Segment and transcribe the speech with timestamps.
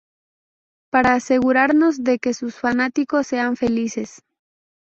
[0.89, 4.23] Para asegurarnos de que sus fanáticos sean felices.